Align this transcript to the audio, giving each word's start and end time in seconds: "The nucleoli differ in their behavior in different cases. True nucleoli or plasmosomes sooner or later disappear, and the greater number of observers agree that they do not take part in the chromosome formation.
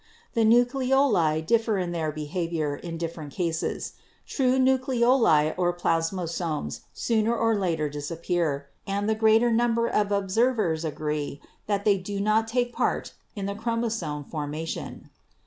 "The 0.33 0.43
nucleoli 0.43 1.45
differ 1.45 1.77
in 1.77 1.91
their 1.91 2.11
behavior 2.11 2.75
in 2.75 2.97
different 2.97 3.33
cases. 3.33 3.93
True 4.25 4.57
nucleoli 4.57 5.53
or 5.55 5.71
plasmosomes 5.73 6.79
sooner 6.91 7.37
or 7.37 7.55
later 7.55 7.87
disappear, 7.87 8.67
and 8.87 9.07
the 9.07 9.13
greater 9.13 9.51
number 9.51 9.85
of 9.85 10.11
observers 10.11 10.83
agree 10.83 11.39
that 11.67 11.85
they 11.85 11.99
do 11.99 12.19
not 12.19 12.47
take 12.47 12.73
part 12.73 13.13
in 13.35 13.45
the 13.45 13.53
chromosome 13.53 14.23
formation. 14.23 15.11